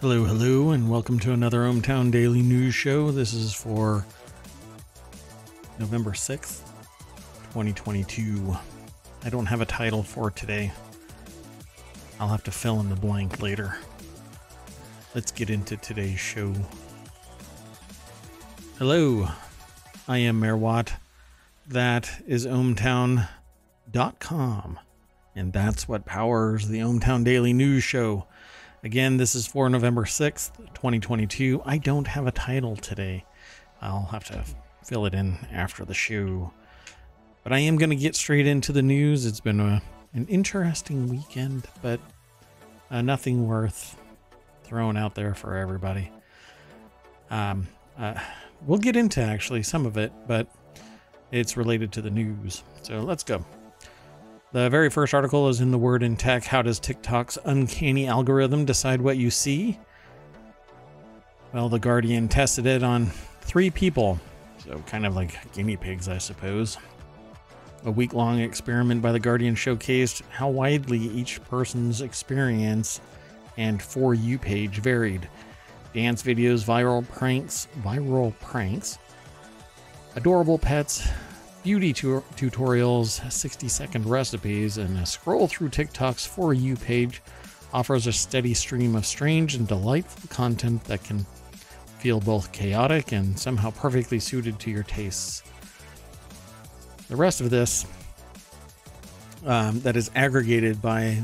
[0.00, 3.10] Hello, hello, and welcome to another ohmTown Daily News Show.
[3.10, 4.06] This is for
[5.80, 6.60] November 6th,
[7.48, 8.56] 2022.
[9.24, 10.70] I don't have a title for today.
[12.20, 13.76] I'll have to fill in the blank later.
[15.16, 16.54] Let's get into today's show.
[18.78, 19.26] Hello,
[20.06, 20.92] I am Mayor Watt.
[21.66, 23.28] That is ohmtown.com.
[25.34, 28.28] And that's what powers the ohmTown Daily News Show.
[28.84, 31.62] Again, this is for November 6th, 2022.
[31.64, 33.24] I don't have a title today.
[33.82, 34.44] I'll have to
[34.84, 36.52] fill it in after the show.
[37.42, 39.26] But I am going to get straight into the news.
[39.26, 39.82] It's been a,
[40.14, 41.98] an interesting weekend, but
[42.88, 43.98] uh, nothing worth
[44.62, 46.12] throwing out there for everybody.
[47.30, 47.66] Um,
[47.98, 48.14] uh,
[48.64, 50.46] we'll get into actually some of it, but
[51.32, 52.62] it's related to the news.
[52.82, 53.44] So let's go.
[54.50, 56.42] The very first article is in the Word in Tech.
[56.42, 59.78] How does TikTok's uncanny algorithm decide what you see?
[61.52, 63.06] Well, The Guardian tested it on
[63.42, 64.18] three people,
[64.64, 66.78] so kind of like guinea pigs, I suppose.
[67.84, 73.02] A week long experiment by The Guardian showcased how widely each person's experience
[73.58, 75.28] and For You page varied.
[75.92, 78.98] Dance videos, viral pranks, viral pranks,
[80.16, 81.06] adorable pets,
[81.68, 87.20] beauty tu- tutorials, 60 second recipes, and a scroll through TikTok's For You page
[87.74, 91.26] offers a steady stream of strange and delightful content that can
[91.98, 95.42] feel both chaotic and somehow perfectly suited to your tastes.
[97.10, 97.84] The rest of this,
[99.44, 101.20] um, that is aggregated by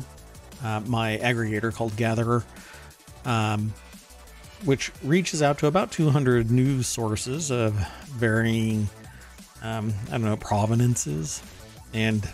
[0.62, 2.44] uh, my aggregator called Gatherer,
[3.24, 3.72] um,
[4.66, 7.72] which reaches out to about 200 news sources of
[8.08, 8.90] varying
[9.64, 11.42] um, I don't know, provenances
[11.92, 12.28] and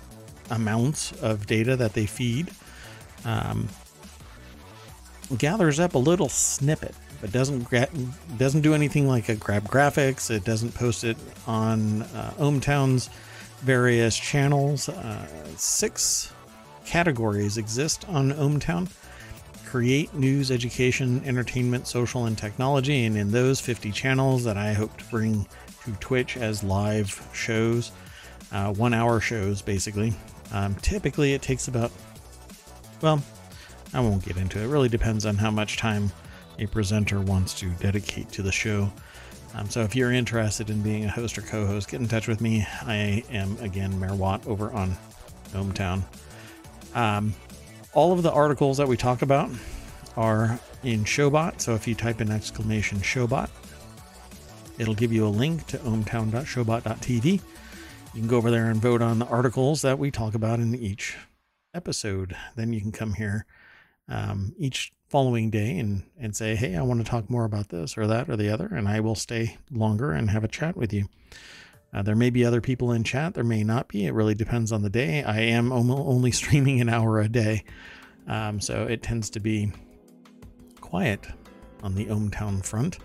[0.50, 2.50] amounts of data that they feed.
[3.25, 3.69] Um,
[5.39, 7.89] gathers up a little snippet, but doesn't gra-
[8.36, 10.30] doesn't do anything like a grab graphics.
[10.30, 12.35] It doesn't post it on uh,
[13.61, 14.89] various channels.
[14.89, 15.27] Uh,
[15.57, 16.33] six
[16.85, 18.91] categories exist on ohmTown
[19.70, 23.05] create news, education, entertainment, social, and technology.
[23.05, 25.47] And in those 50 channels that I hope to bring
[25.90, 27.92] to Twitch as live shows,
[28.52, 30.12] uh, one hour shows basically.
[30.52, 31.92] Um, typically, it takes about,
[33.01, 33.23] well,
[33.92, 34.64] I won't get into it.
[34.64, 36.11] It really depends on how much time
[36.58, 38.90] a presenter wants to dedicate to the show.
[39.55, 42.40] Um, so if you're interested in being a host or co-host, get in touch with
[42.40, 42.67] me.
[42.83, 44.96] I am again Mayor Watt over on
[45.52, 46.02] ohmTown.
[46.95, 47.34] Um,
[47.92, 49.50] all of the articles that we talk about
[50.17, 51.61] are in Showbot.
[51.61, 53.48] So if you type in exclamation Showbot,
[54.79, 57.41] It'll give you a link to ohmtown.showbot.tv.
[58.13, 60.75] You can go over there and vote on the articles that we talk about in
[60.75, 61.17] each
[61.75, 62.36] episode.
[62.57, 63.47] Then you can come here
[64.09, 67.97] um, each following day and, and say, hey, I want to talk more about this
[67.97, 68.67] or that or the other.
[68.67, 71.09] And I will stay longer and have a chat with you.
[71.92, 73.35] Uh, there may be other people in chat.
[73.35, 74.07] There may not be.
[74.07, 75.23] It really depends on the day.
[75.23, 77.64] I am only streaming an hour a day.
[78.27, 79.73] Um, so it tends to be
[80.80, 81.27] quiet
[81.83, 82.98] on the ohmTown front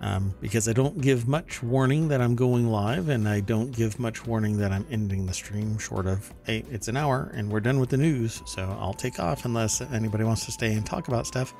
[0.00, 3.98] um, because I don't give much warning that I'm going live and I don't give
[3.98, 7.60] much warning that I'm ending the stream short of, hey, it's an hour and we're
[7.60, 8.42] done with the news.
[8.46, 11.52] So I'll take off unless anybody wants to stay and talk about stuff.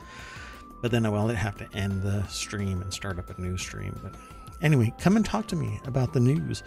[0.80, 3.98] But then I will have to end the stream and start up a new stream.
[4.02, 4.14] But
[4.62, 6.62] anyway, come and talk to me about the news.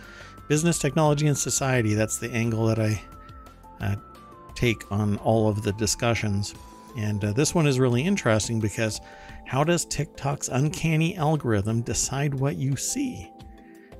[0.50, 1.94] Business, technology, and society.
[1.94, 3.02] That's the angle that I
[3.80, 3.96] uh,
[4.56, 6.54] take on all of the discussions.
[6.98, 9.00] And uh, this one is really interesting because
[9.46, 13.32] how does TikTok's uncanny algorithm decide what you see?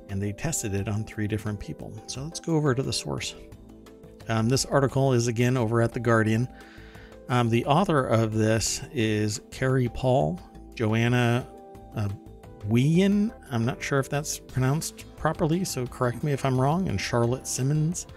[0.10, 1.94] And they tested it on three different people.
[2.08, 3.36] So let's go over to the source.
[4.28, 6.48] Um, this article is again over at The Guardian.
[7.30, 10.40] Um, the author of this is Kari Paul,
[10.76, 11.48] Joanna
[11.96, 12.10] uh,
[12.66, 13.34] Wien.
[13.50, 17.48] I'm not sure if that's pronounced properly, so correct me if I'm wrong, and Charlotte
[17.48, 18.08] Simmonds.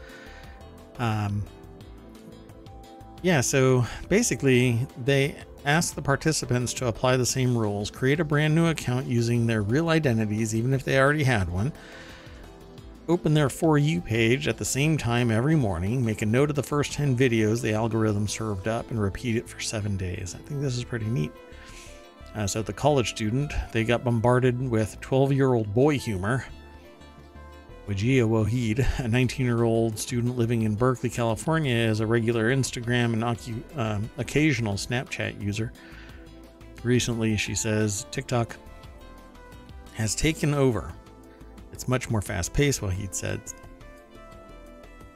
[0.98, 1.44] Um,
[3.24, 5.34] yeah, so basically, they
[5.64, 9.62] ask the participants to apply the same rules, create a brand new account using their
[9.62, 11.72] real identities, even if they already had one,
[13.08, 16.56] open their For You page at the same time every morning, make a note of
[16.56, 20.34] the first 10 videos the algorithm served up, and repeat it for seven days.
[20.38, 21.32] I think this is pretty neat.
[22.34, 26.44] Uh, so, the college student, they got bombarded with 12 year old boy humor
[27.88, 33.12] Wajia Wahid, a 19 year old student living in Berkeley, California, is a regular Instagram
[33.12, 35.72] and um, occasional Snapchat user.
[36.82, 38.56] Recently, she says TikTok
[39.94, 40.92] has taken over.
[41.72, 43.40] It's much more fast paced, Wahid said.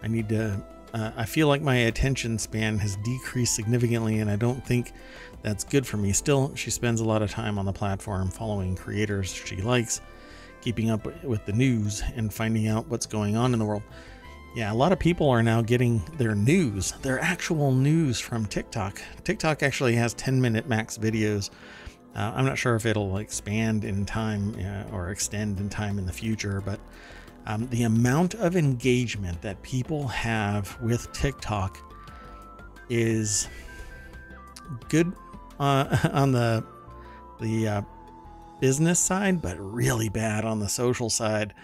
[0.02, 0.62] I need to
[0.94, 4.92] uh, I feel like my attention span has decreased significantly, and I don't think
[5.42, 6.12] that's good for me.
[6.12, 10.00] Still, she spends a lot of time on the platform following creators she likes,
[10.60, 13.82] keeping up with the news, and finding out what's going on in the world.
[14.54, 19.00] Yeah, a lot of people are now getting their news, their actual news from TikTok.
[19.22, 21.50] TikTok actually has 10 minute max videos.
[22.16, 26.06] Uh, I'm not sure if it'll expand in time uh, or extend in time in
[26.06, 26.80] the future, but
[27.46, 31.78] um, the amount of engagement that people have with TikTok
[32.88, 33.48] is
[34.88, 35.12] good
[35.60, 36.64] uh, on the
[37.40, 37.82] the uh,
[38.60, 41.54] business side, but really bad on the social side,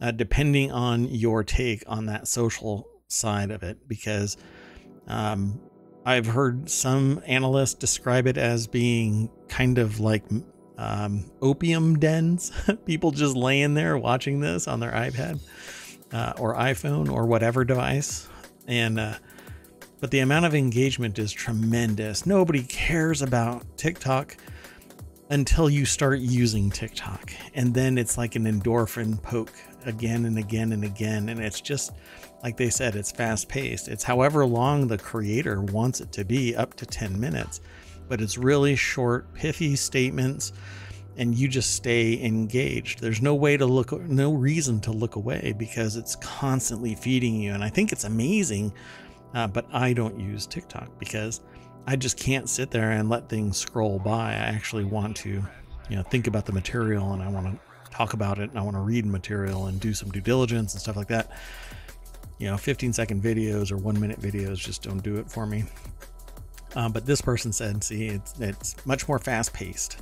[0.00, 3.88] uh, depending on your take on that social side of it.
[3.88, 4.36] Because
[5.06, 5.60] um,
[6.04, 10.24] I've heard some analysts describe it as being kind of like
[10.78, 12.50] um, opium dens,
[12.86, 15.40] people just laying there watching this on their iPad
[16.12, 18.28] uh, or iPhone or whatever device.
[18.66, 19.14] And, uh,
[20.00, 22.26] but the amount of engagement is tremendous.
[22.26, 24.36] Nobody cares about TikTok
[25.30, 27.32] until you start using TikTok.
[27.54, 29.52] And then it's like an endorphin poke
[29.84, 31.28] again and again and again.
[31.28, 31.92] And it's just,
[32.42, 33.88] like they said, it's fast paced.
[33.88, 37.60] It's however long the creator wants it to be, up to 10 minutes
[38.12, 40.52] but it's really short, pithy statements,
[41.16, 43.00] and you just stay engaged.
[43.00, 47.52] There's no way to look, no reason to look away because it's constantly feeding you.
[47.52, 48.72] And I think it's amazing,
[49.32, 51.40] uh, but I don't use TikTok because
[51.86, 54.30] I just can't sit there and let things scroll by.
[54.30, 55.42] I actually want to,
[55.88, 58.62] you know, think about the material and I want to talk about it and I
[58.62, 61.30] want to read material and do some due diligence and stuff like that.
[62.38, 65.64] You know, 15 second videos or one minute videos just don't do it for me.
[66.74, 69.98] Um, but this person said, see, it's, it's much more fast paced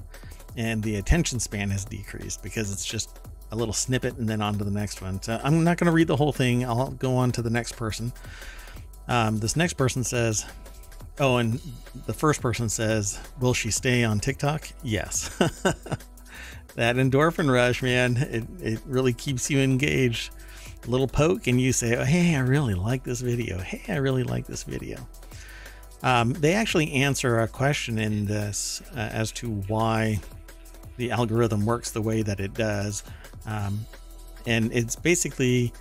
[0.57, 3.19] and the attention span has decreased because it's just
[3.53, 5.21] a little snippet and then on to the next one.
[5.23, 6.65] So I'm not going to read the whole thing.
[6.65, 8.13] I'll go on to the next person.
[9.09, 10.47] Um, this next person says,
[11.21, 11.61] Oh, and
[12.07, 14.69] the first person says, Will she stay on TikTok?
[14.83, 15.29] Yes.
[16.75, 20.31] that endorphin rush, man, it, it really keeps you engaged.
[20.87, 23.59] A little poke, and you say, oh, Hey, I really like this video.
[23.59, 25.07] Hey, I really like this video.
[26.03, 30.19] Um, they actually answer a question in this uh, as to why
[30.97, 33.05] the algorithm works the way that it does.
[33.45, 33.85] Um,
[34.47, 35.75] and it's basically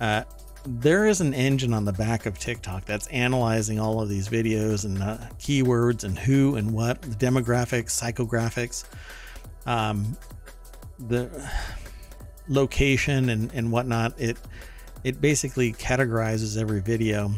[0.00, 0.24] uh,
[0.66, 4.84] there is an engine on the back of TikTok that's analyzing all of these videos
[4.84, 8.84] and uh, keywords and who and what, the demographics, psychographics,
[9.66, 10.16] um,
[10.98, 11.28] the
[12.48, 14.18] location and, and whatnot.
[14.18, 14.38] It
[15.02, 17.30] it basically categorizes every video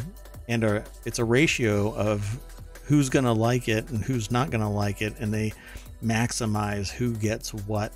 [0.49, 2.40] and a, it's a ratio of
[2.84, 5.52] who's going to like it and who's not going to like it and they
[6.00, 7.93] maximize who gets what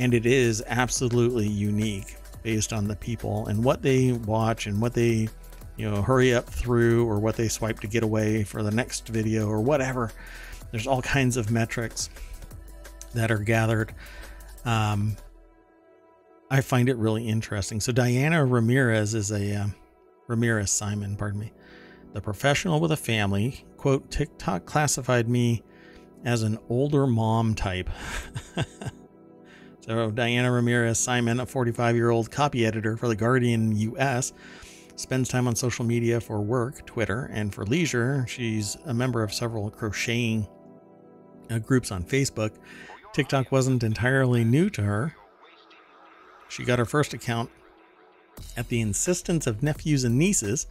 [0.00, 4.94] and it is absolutely unique based on the people and what they watch and what
[4.94, 5.28] they
[5.76, 9.08] you know hurry up through or what they swipe to get away for the next
[9.08, 10.12] video or whatever.
[10.70, 12.08] There's all kinds of metrics
[13.14, 13.92] that are gathered.
[14.64, 15.16] Um,
[16.50, 17.80] i find it really interesting.
[17.80, 19.66] So diana ramirez is a uh,
[20.28, 21.52] ramirez simon pardon me
[22.14, 25.64] the professional with a family, quote, TikTok classified me
[26.24, 27.90] as an older mom type.
[29.86, 34.32] so, Diana Ramirez Simon, a 45 year old copy editor for The Guardian US,
[34.96, 38.24] spends time on social media for work, Twitter, and for leisure.
[38.26, 40.48] She's a member of several crocheting
[41.50, 42.52] uh, groups on Facebook.
[43.12, 45.14] TikTok wasn't entirely new to her.
[46.48, 47.50] She got her first account
[48.56, 50.66] at the insistence of nephews and nieces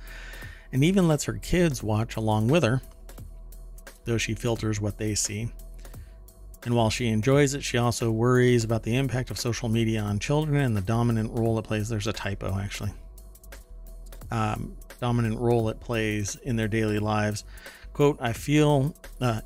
[0.72, 2.82] and even lets her kids watch along with her,
[4.05, 5.51] though she filters what they see.
[6.65, 10.20] And while she enjoys it, she also worries about the impact of social media on
[10.20, 11.89] children and the dominant role it plays.
[11.89, 12.91] There's a typo, actually.
[14.32, 17.43] Um, dominant role it plays in their daily lives.
[17.91, 19.41] Quote, I feel, uh,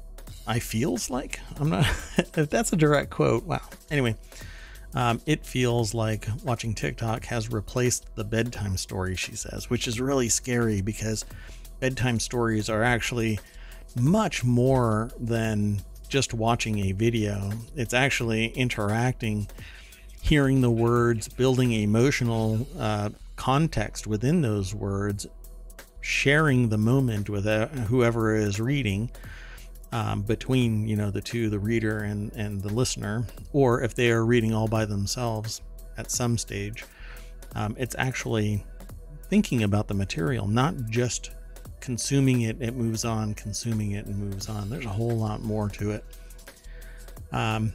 [0.46, 1.86] I feels like, I'm not,
[2.38, 3.62] if that's a direct quote, wow.
[3.90, 4.16] Anyway,
[4.94, 10.00] um, it feels like watching TikTok has replaced the bedtime story, she says, which is
[10.00, 11.26] really scary because
[11.80, 13.40] bedtime stories are actually
[13.96, 17.52] much more than just watching a video.
[17.76, 19.48] It's actually interacting,
[20.22, 25.28] hearing the words, building emotional uh, context within those words,
[26.02, 29.12] sharing the moment with uh, whoever is reading
[29.92, 34.12] um, between you know the two, the reader and and the listener, or if they
[34.12, 35.62] are reading all by themselves
[35.98, 36.84] at some stage,
[37.56, 38.64] um, it's actually
[39.30, 41.32] thinking about the material, not just
[41.80, 42.62] consuming it.
[42.62, 44.70] It moves on, consuming it, and moves on.
[44.70, 46.04] There's a whole lot more to it.
[47.32, 47.74] Um,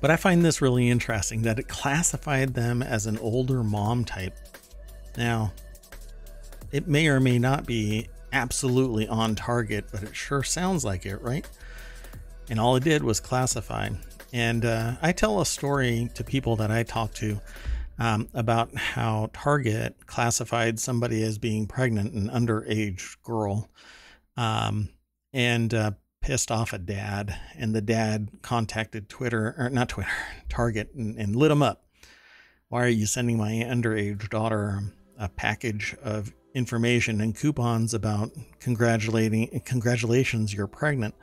[0.00, 4.36] but I find this really interesting that it classified them as an older mom type.
[5.16, 5.52] Now,
[6.72, 11.22] it may or may not be absolutely on target, but it sure sounds like it,
[11.22, 11.48] right?
[12.50, 13.88] And all it did was classify.
[14.32, 17.40] And uh, I tell a story to people that I talk to
[17.98, 23.70] um, about how Target classified somebody as being pregnant, an underage girl,
[24.36, 24.88] um,
[25.32, 27.36] and uh, pissed off a dad.
[27.56, 30.10] And the dad contacted Twitter, or not Twitter,
[30.48, 31.84] Target, and, and lit him up.
[32.68, 34.82] Why are you sending my underage daughter
[35.18, 41.14] a package of information and coupons about congratulating congratulations you're pregnant?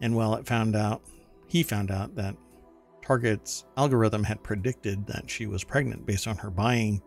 [0.00, 1.00] And well, it found out
[1.46, 2.36] he found out that
[3.06, 7.00] Target's algorithm had predicted that she was pregnant based on her buying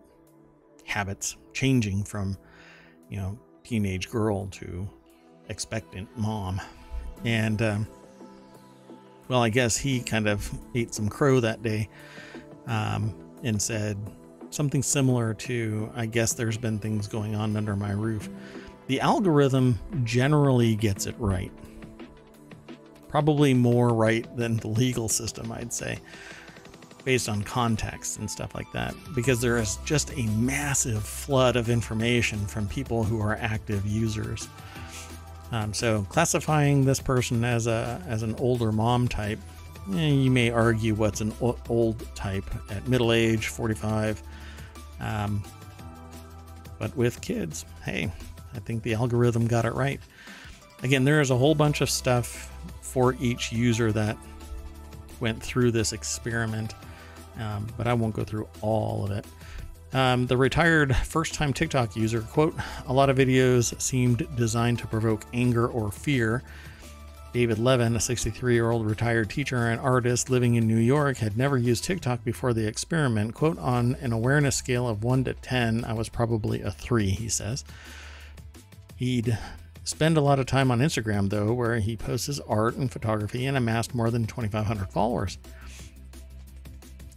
[0.86, 2.38] habits changing from,
[3.10, 4.90] you know, teenage girl to
[5.50, 6.62] expectant mom.
[7.26, 7.88] And, um,
[9.28, 11.90] well, I guess he kind of ate some crow that day
[12.68, 13.14] um,
[13.44, 13.98] and said
[14.52, 18.30] something similar to, I guess there's been things going on under my roof.
[18.88, 21.52] The algorithm generally gets it right
[23.10, 26.00] probably more right than the legal system, I'd say,
[27.04, 31.70] based on context and stuff like that, because there is just a massive flood of
[31.70, 34.48] information from people who are active users.
[35.52, 39.40] Um, so classifying this person as a as an older mom type,
[39.94, 41.34] eh, you may argue what's an
[41.68, 44.22] old type at middle age, 45.
[45.00, 45.44] Um,
[46.78, 48.12] but with kids, hey,
[48.54, 50.00] I think the algorithm got it right.
[50.84, 54.18] Again, there is a whole bunch of stuff for each user that
[55.20, 56.74] went through this experiment,
[57.38, 59.26] um, but I won't go through all of it.
[59.92, 62.56] Um, the retired first time TikTok user, quote,
[62.88, 66.44] a lot of videos seemed designed to provoke anger or fear.
[67.34, 71.38] David Levin, a 63 year old retired teacher and artist living in New York, had
[71.38, 73.36] never used TikTok before the experiment.
[73.36, 77.30] Quote, on an awareness scale of 1 to 10, I was probably a 3, he
[77.30, 77.64] says.
[78.96, 79.38] He'd
[79.90, 83.48] Spend a lot of time on Instagram, though, where he posts his art and photography
[83.48, 85.40] and amassed more than 2,500 followers.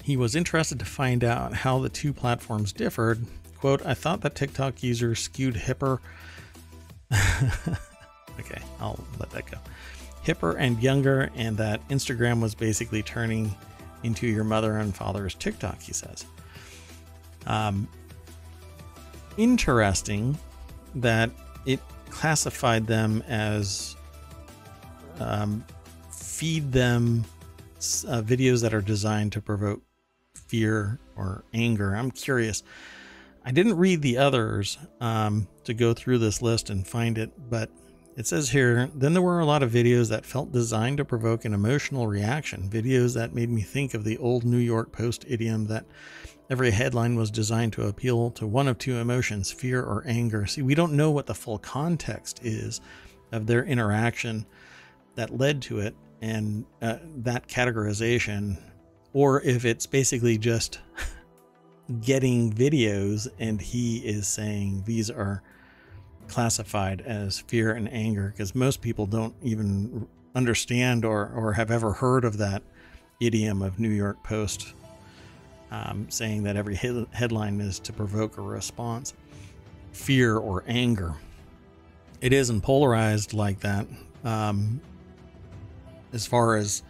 [0.03, 3.27] He was interested to find out how the two platforms differed.
[3.59, 5.99] Quote, I thought that TikTok users skewed hipper.
[8.41, 9.59] okay, I'll let that go.
[10.25, 13.55] Hipper and younger, and that Instagram was basically turning
[14.03, 16.25] into your mother and father's TikTok, he says.
[17.47, 17.87] Um,
[19.37, 20.39] interesting
[20.95, 21.29] that
[21.67, 21.79] it
[22.13, 23.97] classified them as
[25.19, 25.65] um,
[26.11, 27.25] feed them
[28.07, 29.83] uh, videos that are designed to provoke
[30.35, 31.95] fear or anger.
[31.95, 32.63] I'm curious.
[33.45, 37.71] I didn't read the others um, to go through this list and find it, but
[38.17, 41.45] it says here then there were a lot of videos that felt designed to provoke
[41.45, 45.67] an emotional reaction, videos that made me think of the old New York Post idiom
[45.67, 45.87] that
[46.51, 50.47] Every headline was designed to appeal to one of two emotions, fear or anger.
[50.47, 52.81] See, we don't know what the full context is
[53.31, 54.47] of their interaction
[55.15, 58.59] that led to it and uh, that categorization,
[59.13, 60.81] or if it's basically just
[62.01, 65.43] getting videos and he is saying these are
[66.29, 71.93] classified as fear and anger because most people don't even understand or, or have ever
[71.93, 72.63] heard of that
[73.21, 74.75] idiom of New York Post
[75.73, 79.15] um, saying that every he- headline is to provoke a response,
[79.93, 81.15] fear or anger.
[82.21, 83.87] It isn't polarized like that.
[84.23, 84.81] Um,
[86.13, 86.83] as far as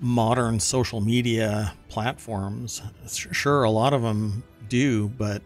[0.00, 5.42] modern social media platforms, sure, a lot of them do, but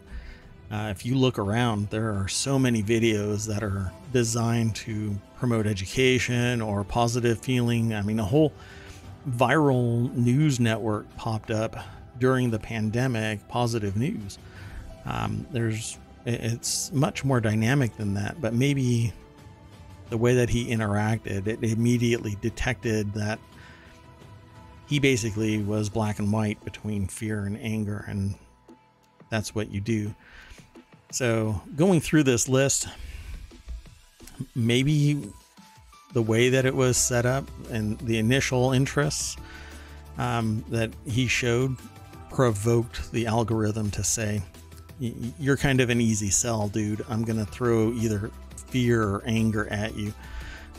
[0.71, 5.67] uh, if you look around, there are so many videos that are designed to promote
[5.67, 7.95] education or positive feeling.
[7.95, 8.53] I mean, a whole
[9.27, 11.77] viral news network popped up
[12.19, 14.39] during the pandemic positive news.
[15.05, 19.13] Um, there's it's much more dynamic than that, but maybe
[20.11, 23.39] the way that he interacted, it immediately detected that
[24.87, 28.35] he basically was black and white between fear and anger, and
[29.31, 30.15] that's what you do.
[31.11, 32.89] So, going through this list,
[34.55, 35.31] maybe
[36.13, 39.37] the way that it was set up and the initial interests
[40.17, 41.77] um, that he showed
[42.31, 44.43] provoked the algorithm to say,
[44.99, 47.05] You're kind of an easy sell, dude.
[47.09, 48.31] I'm going to throw either
[48.69, 50.13] fear or anger at you.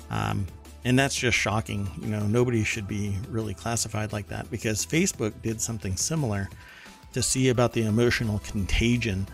[0.10, 0.46] Um,
[0.86, 1.90] and that's just shocking.
[2.02, 6.50] You know, nobody should be really classified like that because Facebook did something similar
[7.14, 9.28] to see about the emotional contagion.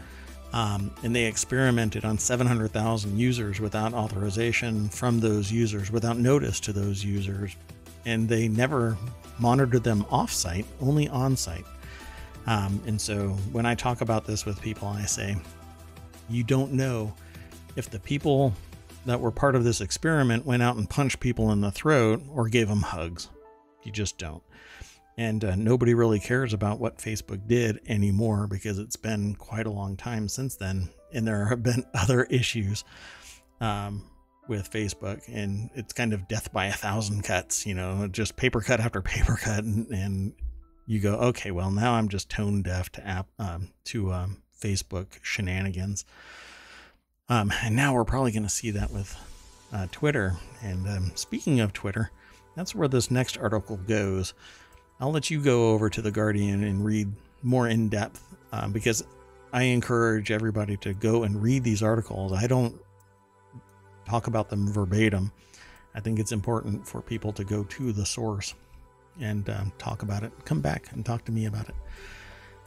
[0.54, 6.74] Um, and they experimented on 700,000 users without authorization from those users, without notice to
[6.74, 7.56] those users.
[8.06, 8.98] And they never
[9.38, 11.66] monitored them offsite, only on site.
[12.48, 15.36] Um, and so when I talk about this with people, I say,
[16.30, 17.14] you don't know
[17.76, 18.54] if the people
[19.06, 22.48] that were part of this experiment went out and punched people in the throat or
[22.50, 23.30] gave them hugs.
[23.84, 24.44] You just don't.
[25.18, 29.72] And uh, nobody really cares about what Facebook did anymore because it's been quite a
[29.72, 30.90] long time since then.
[31.14, 32.84] And there have been other issues
[33.62, 34.04] um,
[34.48, 38.60] with Facebook, and it's kind of death by a thousand cuts, you know, just paper
[38.60, 39.64] cut after paper cut.
[39.64, 40.34] And, and
[40.86, 45.08] you go, okay, well, now I'm just tone deaf to app, um, to um, Facebook
[45.22, 46.06] shenanigans.
[47.28, 49.16] Um, and now we're probably going to see that with
[49.74, 50.38] uh, Twitter.
[50.62, 52.12] And um, speaking of Twitter,
[52.56, 54.34] that's where this next article goes.
[55.00, 57.12] I'll let you go over to The Guardian and read
[57.42, 59.04] more in depth uh, because
[59.52, 62.32] I encourage everybody to go and read these articles.
[62.32, 62.80] I don't
[64.08, 65.32] talk about them verbatim.
[65.96, 68.54] I think it's important for people to go to the source
[69.20, 70.32] and um, talk about it.
[70.46, 71.76] Come back and talk to me about it.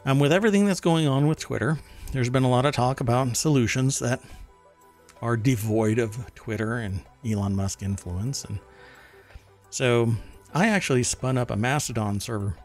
[0.04, 1.78] Um, with everything that's going on with Twitter,
[2.12, 4.20] there's been a lot of talk about solutions that
[5.20, 8.44] are devoid of Twitter and Elon Musk influence.
[8.44, 8.58] And
[9.70, 10.14] so
[10.54, 12.56] I actually spun up a Mastodon server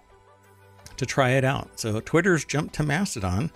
[0.98, 1.80] to try it out.
[1.80, 3.52] So Twitter's jumped to Mastodon,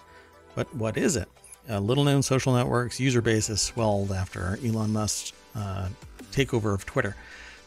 [0.56, 1.30] but what is it?
[1.70, 5.90] A little known social network's user base has swelled after Elon Musk's uh,
[6.32, 7.16] takeover of Twitter.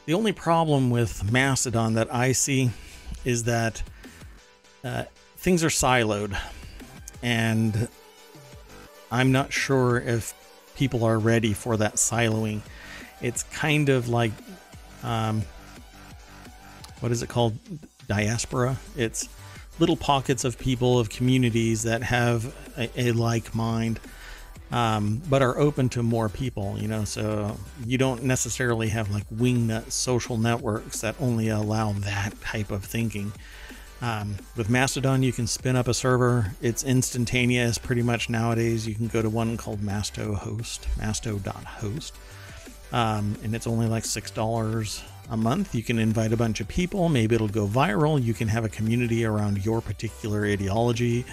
[0.07, 2.71] The only problem with Mastodon that I see
[3.25, 3.83] is that
[4.83, 5.05] uh,
[5.37, 6.37] things are siloed,
[7.23, 7.89] and
[9.11, 10.35] I'm not sure if
[10.75, 12.63] people are ready for that siloing.
[13.21, 14.33] It's kind of like,
[15.03, 15.43] um,
[17.01, 17.59] what is it called?
[18.09, 18.77] Diaspora.
[18.97, 19.29] It's
[19.79, 24.01] little pockets of people, of communities that have a, a like mind
[24.71, 27.05] um, but are open to more people, you know.
[27.05, 32.85] So you don't necessarily have like wingnut social networks that only allow that type of
[32.85, 33.33] thinking.
[34.03, 36.55] Um, with Mastodon, you can spin up a server.
[36.63, 38.89] It's instantaneous pretty much nowadays.
[38.89, 42.15] You can go to one called Masto Host, masto.host,
[42.93, 45.75] um, and it's only like $6 a month.
[45.75, 47.11] You can invite a bunch of people.
[47.11, 48.23] Maybe it'll go viral.
[48.23, 51.27] You can have a community around your particular ideology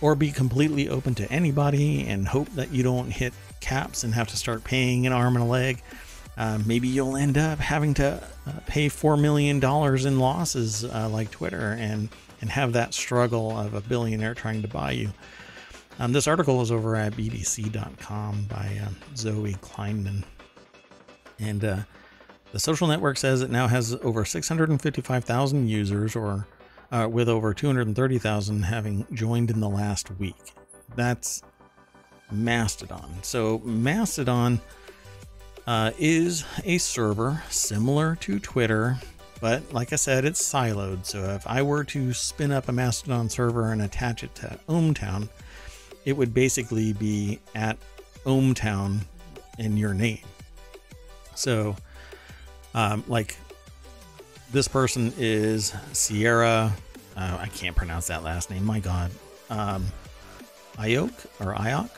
[0.00, 4.28] or be completely open to anybody and hope that you don't hit caps and have
[4.28, 5.82] to start paying an arm and a leg.
[6.36, 11.08] Uh, maybe you'll end up having to uh, pay four million dollars in losses, uh,
[11.10, 12.08] like Twitter, and
[12.40, 15.12] and have that struggle of a billionaire trying to buy you.
[15.98, 20.22] Um, this article is over at BBC.com by um, Zoe Kleinman,
[21.40, 21.78] and uh,
[22.52, 26.46] the social network says it now has over 655,000 users, or
[26.90, 30.54] uh, with over 230,000 having joined in the last week.
[30.96, 31.42] That's
[32.30, 33.10] Mastodon.
[33.22, 34.60] So, Mastodon
[35.66, 38.98] uh, is a server similar to Twitter,
[39.40, 41.04] but like I said, it's siloed.
[41.04, 45.28] So, if I were to spin up a Mastodon server and attach it to ohmTown,
[46.04, 47.76] it would basically be at
[48.24, 49.00] ohmTown
[49.58, 50.20] in your name.
[51.34, 51.76] So,
[52.74, 53.36] um, like
[54.50, 56.72] this person is Sierra.
[57.16, 58.64] Uh, I can't pronounce that last name.
[58.64, 59.10] My God.
[59.50, 59.86] Um,
[60.76, 61.90] Iok or Iok.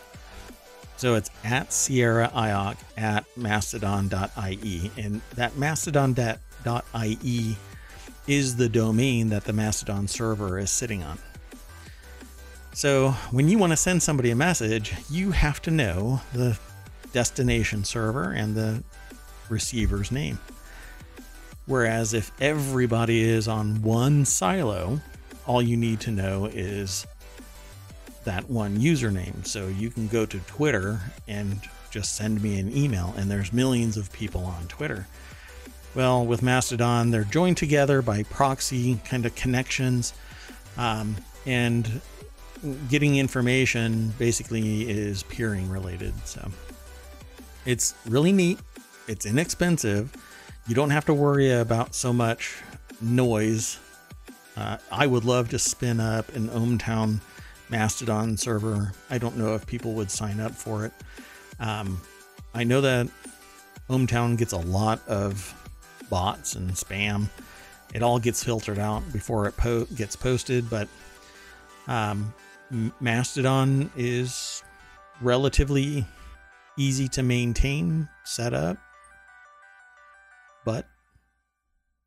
[0.96, 4.90] So it's at Sierra Iok at mastodon.ie.
[4.96, 7.56] And that mastodon.ie
[8.26, 11.18] is the domain that the Mastodon server is sitting on.
[12.72, 16.58] So when you want to send somebody a message, you have to know the
[17.12, 18.82] destination server and the
[19.48, 20.38] receiver's name.
[21.70, 25.00] Whereas if everybody is on one silo,
[25.46, 27.06] all you need to know is
[28.24, 29.46] that one username.
[29.46, 31.60] So you can go to Twitter and
[31.92, 35.06] just send me an email, and there's millions of people on Twitter.
[35.94, 40.12] Well, with Mastodon, they're joined together by proxy kind of connections,
[40.76, 41.14] um,
[41.46, 42.00] and
[42.88, 46.14] getting information basically is peering related.
[46.26, 46.50] So
[47.64, 48.58] it's really neat,
[49.06, 50.12] it's inexpensive
[50.70, 52.62] you don't have to worry about so much
[53.00, 53.80] noise.
[54.56, 57.18] Uh, I would love to spin up an ohmTown
[57.70, 58.92] Mastodon server.
[59.10, 60.92] I don't know if people would sign up for it.
[61.58, 62.00] Um,
[62.54, 63.08] I know that
[63.88, 65.52] ohmTown gets a lot of
[66.08, 67.26] bots and spam.
[67.92, 70.86] It all gets filtered out before it po- gets posted, but
[71.88, 72.32] um,
[73.00, 74.62] Mastodon is
[75.20, 76.06] relatively
[76.78, 78.78] easy to maintain, set up,
[80.64, 80.86] but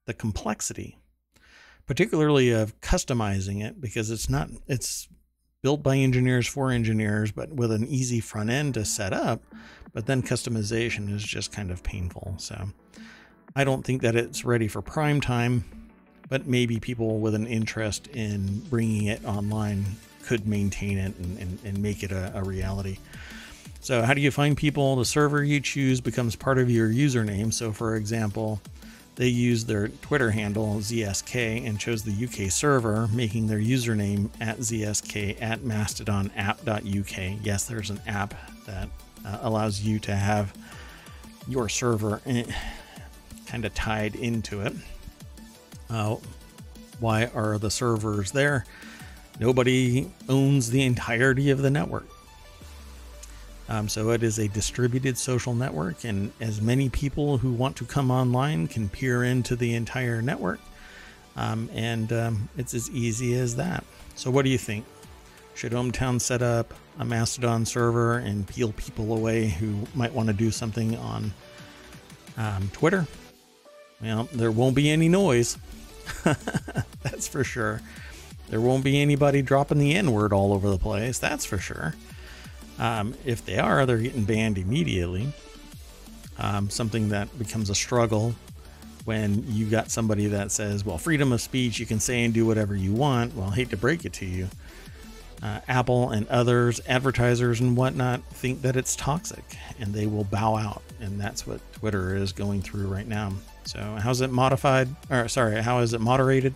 [0.06, 0.98] the complexity,
[1.86, 5.08] particularly of customizing it, because it's not, it's
[5.62, 9.42] built by engineers for engineers, but with an easy front end to set up.
[9.94, 12.36] But then customization is just kind of painful.
[12.38, 12.70] So
[13.56, 15.64] I don't think that it's ready for prime time,
[16.30, 19.86] but maybe people with an interest in bringing it online
[20.24, 22.98] could maintain it and, and, and make it a, a reality.
[23.84, 24.96] So, how do you find people?
[24.96, 27.54] The server you choose becomes part of your username.
[27.54, 28.62] So, for example,
[29.16, 34.60] they used their Twitter handle ZSK and chose the UK server, making their username at
[34.60, 37.40] ZSK at mastodonapp.uk.
[37.44, 38.34] Yes, there's an app
[38.66, 38.88] that
[39.26, 40.54] uh, allows you to have
[41.50, 42.46] your server eh,
[43.48, 44.72] kind of tied into it.
[45.90, 46.16] Uh,
[47.02, 48.64] why are the servers there?
[49.42, 52.08] Nobody owns the entirety of the network.
[53.70, 57.86] Um, so it is a distributed social network, and as many people who want to
[57.86, 60.60] come online can peer into the entire network.
[61.36, 63.84] Um, and um, it's as easy as that.
[64.16, 64.86] So, what do you think?
[65.56, 70.34] Should ohmTown set up a Mastodon server and peel people away who might want to
[70.34, 71.34] do something on
[72.38, 73.08] um, Twitter?
[74.02, 75.58] Well, there won't be any noise.
[77.02, 77.82] that's for sure.
[78.50, 81.20] There won't be anybody dropping the N word all over the place.
[81.20, 81.96] That's for sure.
[82.80, 85.32] Um, if they are, they're getting banned immediately.
[86.38, 88.36] Um, something that becomes a struggle
[89.06, 92.46] when you got somebody that says, well, freedom of speech, you can say and do
[92.46, 93.36] whatever you want.
[93.36, 94.48] Well, I hate to break it to you.
[95.42, 99.44] Uh, Apple and others, advertisers and whatnot, think that it's toxic
[99.78, 100.82] and they will bow out.
[101.02, 103.34] And that's what Twitter is going through right now.
[103.66, 104.88] So, how's it modified?
[105.10, 106.54] Or, sorry, how is it moderated?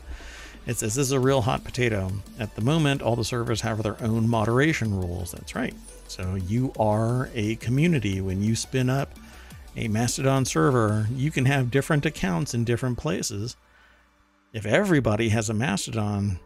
[0.66, 2.12] It says this is a real hot potato.
[2.40, 5.32] At the moment, all the servers have their own moderation rules.
[5.32, 5.74] That's right.
[6.08, 8.22] So you are a community.
[8.22, 9.14] When you spin up
[9.76, 13.56] a Mastodon server, you can have different accounts in different places.
[14.54, 16.40] If everybody has a Mastodon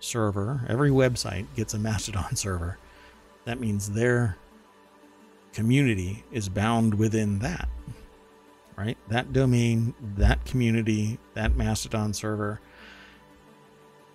[0.00, 2.78] server, every website gets a Mastodon server,
[3.44, 4.36] that means their
[5.52, 7.68] community is bound within that,
[8.76, 8.96] right?
[9.08, 12.60] That domain, that community, that Mastodon server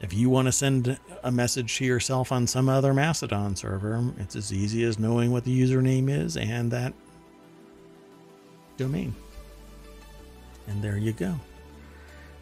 [0.03, 4.35] if you want to send a message to yourself on some other Mastodon server, it's
[4.35, 6.93] as easy as knowing what the username is and that
[8.75, 9.15] domain.
[10.67, 11.39] And there you go.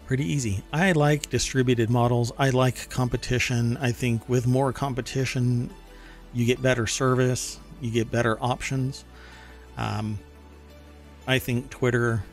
[0.08, 0.64] Pretty easy.
[0.74, 2.32] I like distributed models.
[2.40, 3.78] I like competition.
[3.78, 5.70] I think with more competition,
[6.34, 9.06] you get better service, you get better options.
[9.78, 10.18] Um,
[11.28, 12.24] I think Twitter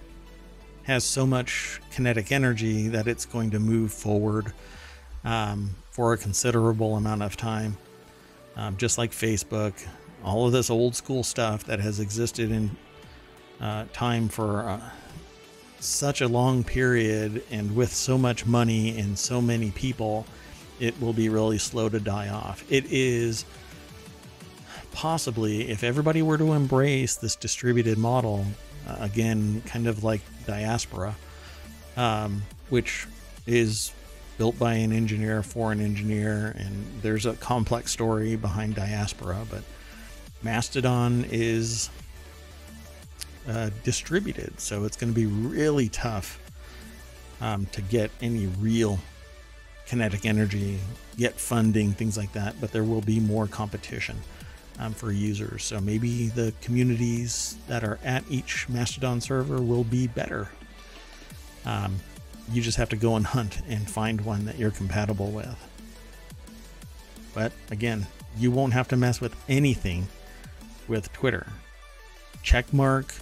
[0.85, 4.55] has so much kinetic energy that it's going to move forward
[5.25, 7.77] um, for a considerable amount of time.
[8.57, 9.75] Um, just like Facebook,
[10.25, 12.77] all of this old school stuff that has existed in
[13.61, 14.81] uh, time for uh,
[15.81, 20.27] such a long period and with so much money and so many people,
[20.81, 22.65] it will be really slow to die off.
[22.69, 23.45] It is
[24.93, 28.45] possibly, if everybody were to embrace this distributed model,
[28.89, 31.15] uh, again, kind of like diaspora,
[31.97, 33.07] um, which
[33.47, 33.93] is
[34.39, 39.63] built by an engineer for an engineer, and there's a complex story behind Diaspora, but
[40.43, 41.91] Mastodon is
[43.49, 46.41] uh, distributed, so it's going to be really tough
[47.41, 48.99] um, to get any real
[49.87, 50.79] kinetic energy,
[51.17, 54.17] get funding, things like that, but there will be more competition.
[54.81, 55.65] Um, for users.
[55.65, 60.51] So maybe the communities that are at each Mastodon server will be better.
[61.67, 61.97] Um,
[62.51, 65.57] you just have to go and hunt and find one that you're compatible with.
[67.35, 68.07] But again,
[68.37, 70.09] you won't have to mess with anything
[70.87, 71.47] with Twitter.
[72.43, 73.15] Check mark,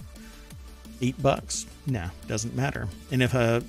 [1.01, 1.65] eight bucks.
[1.85, 2.87] No, doesn't matter.
[3.11, 3.63] And if a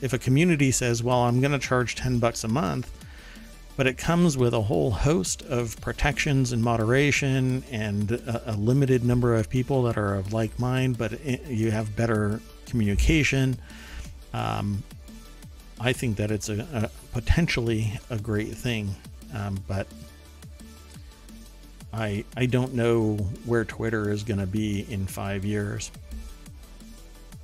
[0.00, 2.90] if a community says, "Well, I'm going to charge ten bucks a month,"
[3.76, 9.04] but it comes with a whole host of protections and moderation and a, a limited
[9.04, 13.58] number of people that are of like mind, but it, you have better communication
[14.32, 14.82] um,
[15.80, 18.94] I think that it's a, a potentially a great thing,
[19.34, 19.86] um, but
[21.92, 25.90] I I don't know where Twitter is going to be in five years.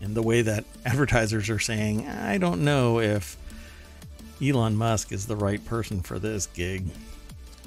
[0.01, 3.37] And the way that advertisers are saying, I don't know if
[4.42, 6.85] Elon Musk is the right person for this gig.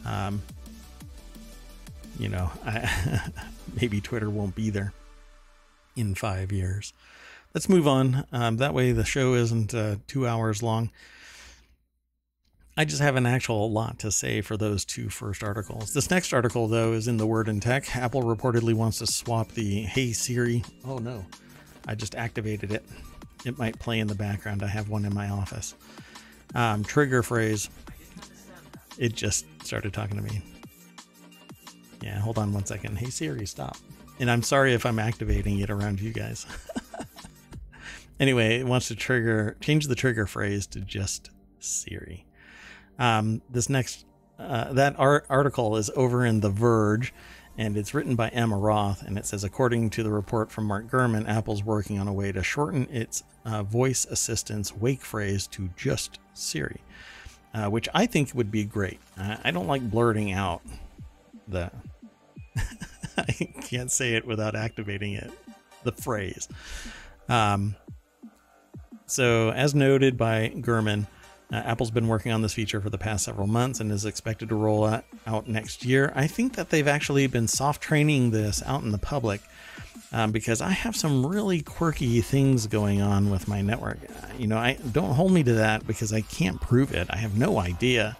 [0.06, 0.42] Um,
[2.20, 3.32] you know, I,
[3.80, 4.94] maybe Twitter won't be there
[5.96, 6.94] in five years
[7.54, 8.26] let's move on.
[8.32, 10.92] Um, that way, the show isn't uh, two hours long.
[12.80, 15.94] I just have an actual lot to say for those two first articles.
[15.94, 17.96] This next article, though, is in the Word and Tech.
[17.96, 20.64] Apple reportedly wants to swap the Hey Siri.
[20.86, 21.26] Oh no,
[21.88, 22.86] I just activated it.
[23.46, 24.62] It might play in the background.
[24.62, 25.74] I have one in my office.
[26.54, 27.70] Um, trigger phrase.
[29.00, 30.44] It just started talking to me.
[32.02, 32.98] Yeah, hold on one second.
[33.00, 33.78] Hey Siri, stop.
[34.20, 36.46] And I'm sorry if I'm activating it around you guys.
[38.20, 42.26] Anyway, it wants to trigger change the trigger phrase to just Siri.
[43.00, 44.06] Um, this next
[44.40, 47.14] uh, that art article is over in The Verge,
[47.58, 49.02] and it's written by Emma Roth.
[49.02, 52.32] And it says, according to the report from Mark Gurman, Apple's working on a way
[52.32, 56.82] to shorten its uh, voice assistant's wake phrase to just Siri,
[57.54, 59.00] uh, which I think would be great.
[59.18, 60.62] I don't like blurting out
[61.48, 61.72] the.
[63.18, 65.32] I can't say it without activating it.
[65.84, 66.48] The phrase.
[67.30, 67.76] Um,
[69.08, 71.08] so, as noted by Gurman,
[71.52, 74.50] uh, Apple's been working on this feature for the past several months and is expected
[74.50, 76.12] to roll out, next year.
[76.14, 79.40] I think that they've actually been soft training this out in the public
[80.12, 84.00] um, because I have some really quirky things going on with my network.
[84.38, 87.08] You know, I don't hold me to that because I can't prove it.
[87.10, 88.18] I have no idea.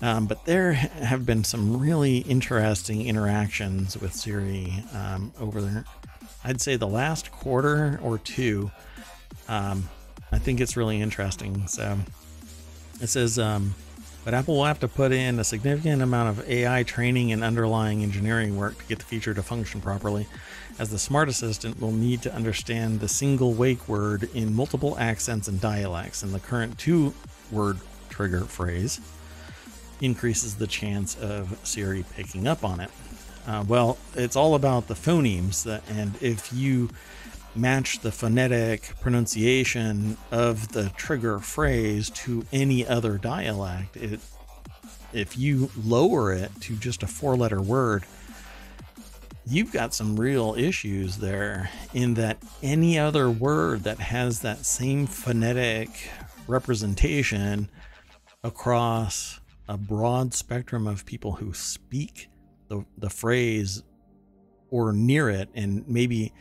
[0.00, 5.84] Um, but there have been some really interesting interactions with Siri um, over there.
[6.42, 8.70] I'd say the last quarter or two.
[9.48, 9.88] Um,
[10.32, 11.66] I think it's really interesting.
[11.66, 11.98] So
[13.00, 13.74] it says, um,
[14.24, 18.02] but Apple will have to put in a significant amount of AI training and underlying
[18.02, 20.26] engineering work to get the feature to function properly,
[20.78, 25.46] as the Smart Assistant will need to understand the single wake word in multiple accents
[25.46, 27.14] and dialects, and the current two
[27.52, 29.00] word trigger phrase
[30.00, 32.90] increases the chance of Siri picking up on it.
[33.46, 36.90] Uh, well, it's all about the phonemes, and if you
[37.56, 43.96] match the phonetic pronunciation of the trigger phrase to any other dialect.
[43.96, 44.20] It,
[45.12, 48.04] if you lower it to just a four letter word,
[49.46, 55.06] you've got some real issues there in that any other word that has that same
[55.06, 56.10] phonetic
[56.46, 57.70] representation
[58.42, 62.28] across a broad spectrum of people who speak
[62.68, 63.82] the, the phrase
[64.70, 66.32] or near it and maybe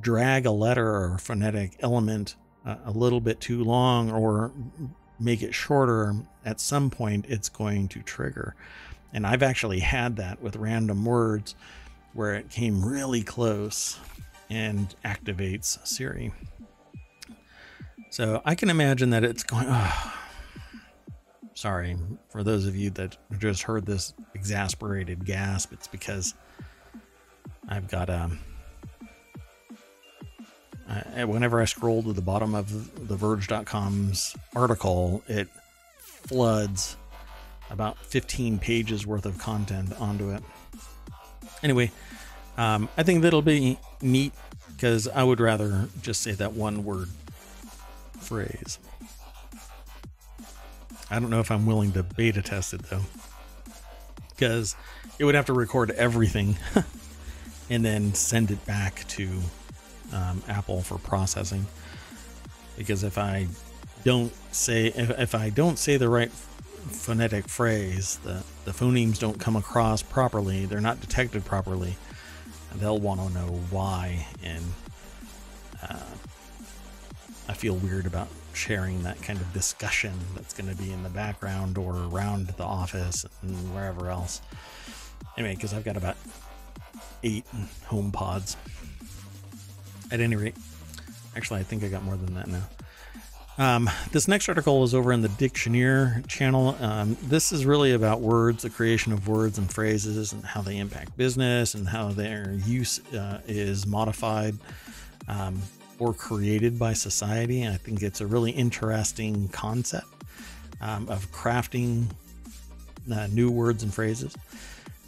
[0.00, 4.52] drag a letter or a phonetic element uh, a little bit too long or
[5.18, 8.54] make it shorter, at some point it's going to trigger.
[9.12, 11.54] And I've actually had that with random words
[12.12, 13.98] where it came really close
[14.48, 16.32] and activates Siri.
[18.10, 19.66] So I can imagine that it's going.
[19.68, 20.14] Oh,
[21.54, 21.96] sorry
[22.28, 25.72] for those of you that just heard this exasperated gasp.
[25.72, 26.34] It's because
[27.68, 28.40] I've got a um,
[30.90, 35.48] uh, whenever I scroll to the bottom of TheVerge.com's article, it
[36.02, 36.96] floods
[37.70, 40.42] about 15 pages worth of content onto it.
[41.62, 41.92] Anyway,
[42.56, 44.32] um, I think that'll be neat
[44.68, 47.08] because I would rather just say that one word
[48.18, 48.78] phrase.
[51.10, 53.02] I don't know if I'm willing to beta test it though,
[54.30, 54.74] because
[55.18, 56.56] it would have to record everything
[57.70, 59.40] and then send it back to
[60.12, 61.66] um, Apple for processing.
[62.76, 63.48] Because if I
[64.04, 69.38] don't say if, if I don't say the right phonetic phrase, the the phonemes don't
[69.38, 71.96] come across properly, they're not detected properly.
[72.76, 74.64] They'll want to know why, and
[75.82, 75.98] uh,
[77.48, 81.08] I feel weird about sharing that kind of discussion that's going to be in the
[81.08, 84.40] background or around the office and wherever else.
[85.36, 86.16] Anyway, because I've got about
[87.22, 87.44] eight
[87.88, 88.56] HomePods
[90.10, 90.56] at any rate.
[91.36, 92.62] Actually, I think I got more than that now.
[93.58, 96.76] Um, this next article is over in the Dictioneer channel.
[96.80, 100.78] Um, this is really about words, the creation of words and phrases, and how they
[100.78, 104.56] impact business and how their use uh, is modified
[105.28, 105.60] um,
[105.98, 107.62] or created by society.
[107.62, 110.08] And I think it's a really interesting concept
[110.80, 112.06] um, of crafting
[113.12, 114.34] uh, new words and phrases.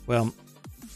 [0.06, 0.34] Well,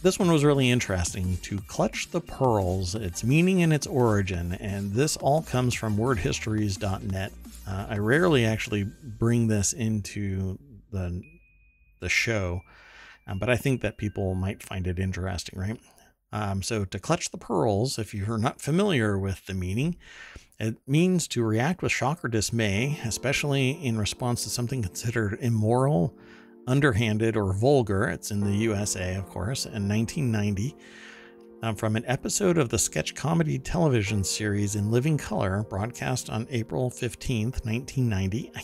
[0.06, 4.92] this one was really interesting to clutch the pearls, its meaning and its origin, and
[4.92, 7.32] this all comes from wordhistories.net.
[7.66, 10.60] Uh, I rarely actually bring this into
[10.92, 11.24] the
[11.98, 12.60] the show,
[13.26, 15.80] um, but I think that people might find it interesting, right?
[16.30, 19.96] Um, so, to clutch the pearls, if you're not familiar with the meaning,
[20.60, 26.14] it means to react with shock or dismay, especially in response to something considered immoral,
[26.66, 28.08] underhanded or vulgar.
[28.08, 30.76] It's in the USA, of course, in 1990.
[31.62, 36.46] Um, from an episode of the sketch comedy television series in living color, broadcast on
[36.50, 38.52] April 15th, 1990.
[38.54, 38.62] I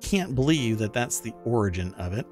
[0.00, 2.26] can't believe that that's the origin of it.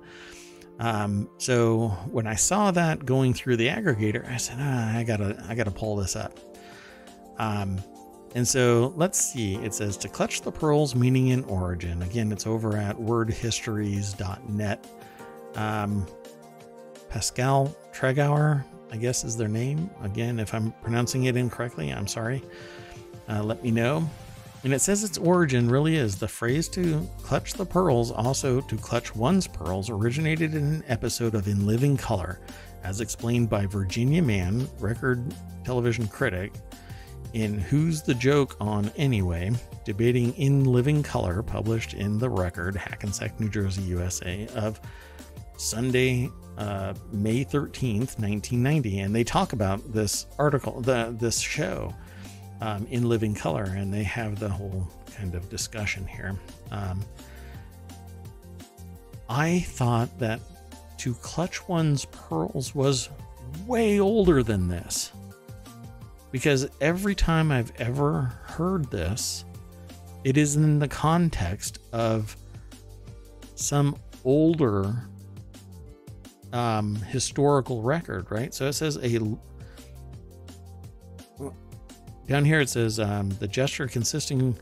[0.81, 5.43] Um, so when I saw that going through the aggregator, I said, ah, I gotta,
[5.49, 6.41] I gotta pull this up.
[7.39, 7.79] Um,
[8.35, 9.57] and so let's see.
[9.57, 12.03] It says to clutch the pearls, meaning and origin.
[12.03, 14.87] Again, it's over at wordhistories.net.
[15.55, 16.07] Um,
[17.09, 19.91] Pascal Tréguer, I guess is their name.
[20.03, 22.43] Again, if I'm pronouncing it incorrectly, I'm sorry.
[23.29, 24.09] Uh, let me know.
[24.63, 28.77] And it says its origin really is the phrase to clutch the pearls, also to
[28.77, 32.41] clutch one's pearls, originated in an episode of In Living Color,
[32.85, 35.35] as explained by Virginia Mann, record
[35.65, 36.53] television critic,
[37.33, 39.53] in Who's the Joke on Anyway,
[39.85, 44.81] debating in living color, published in The Record, Hackensack, New Jersey, USA, of
[45.61, 49.01] Sunday, uh, May 13th, 1990.
[49.01, 51.95] And they talk about this article, the this show
[52.61, 56.39] um, in living color, and they have the whole kind of discussion here.
[56.71, 57.01] Um,
[59.29, 60.41] I thought that
[60.99, 63.11] to clutch one's pearls was
[63.67, 65.13] way older than this.
[66.31, 69.45] Because every time I've ever heard this,
[70.25, 72.37] it is in the context of
[73.57, 75.09] some older
[76.53, 78.53] um, historical record, right?
[78.55, 79.19] So it says a.
[82.27, 84.57] Down here it says um, the gesture consisting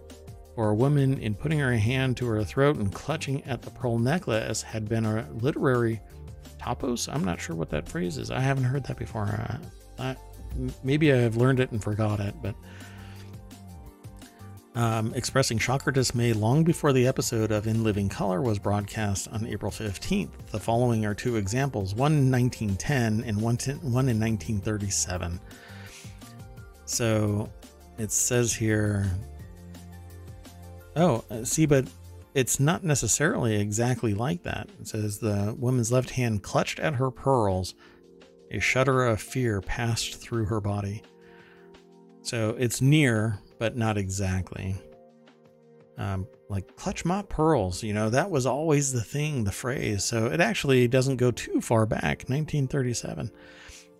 [0.54, 3.98] for a woman in putting her hand to her throat and clutching at the pearl
[3.98, 6.00] necklace had been a literary
[6.58, 7.12] topos.
[7.12, 8.30] I'm not sure what that phrase is.
[8.30, 9.26] I haven't heard that before.
[9.26, 9.58] Uh,
[9.98, 10.16] I,
[10.82, 12.54] maybe I've learned it and forgot it, but
[14.78, 19.26] um, expressing shock or dismay long before the episode of In Living Color was broadcast
[19.32, 20.30] on April 15th.
[20.52, 25.40] The following are two examples one in 1910 and one, one in 1937.
[26.84, 27.50] So
[27.98, 29.10] it says here,
[30.94, 31.88] oh, uh, see, but
[32.34, 34.68] it's not necessarily exactly like that.
[34.80, 37.74] It says the woman's left hand clutched at her pearls
[38.52, 41.02] a shudder of fear passed through her body.
[42.22, 44.76] So it's near, but not exactly.
[45.96, 50.04] Um, like clutch my pearls, you know, that was always the thing, the phrase.
[50.04, 53.30] So it actually doesn't go too far back, 1937.